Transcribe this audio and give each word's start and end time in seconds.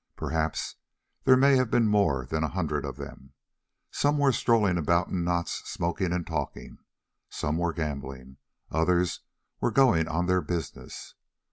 Perhaps 0.15 0.77
there 1.25 1.37
may 1.37 1.57
have 1.57 1.69
been 1.69 1.87
more 1.87 2.25
than 2.25 2.43
a 2.43 2.47
hundred 2.47 2.85
of 2.85 2.97
them. 2.97 3.33
Some 3.91 4.17
were 4.17 4.31
strolling 4.31 4.79
about 4.79 5.09
in 5.09 5.23
knots 5.23 5.61
smoking 5.69 6.11
and 6.11 6.25
talking, 6.25 6.79
some 7.29 7.59
were 7.59 7.71
gambling, 7.71 8.37
others 8.71 9.19
were 9.59 9.69
going 9.69 10.07
on 10.07 10.25
their 10.25 10.41
business. 10.41 11.13